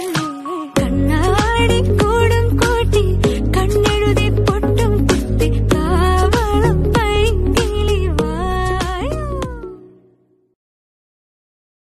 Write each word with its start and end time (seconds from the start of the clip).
Hallelujah. 0.00 0.39